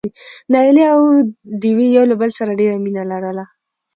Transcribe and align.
نايلې 0.51 0.83
او 0.93 1.01
ډوېوې 1.61 1.87
يو 1.95 2.03
له 2.11 2.15
بل 2.21 2.29
سره 2.37 2.57
ډېره 2.59 2.77
مينه 2.83 3.03
لرله. 3.11 3.45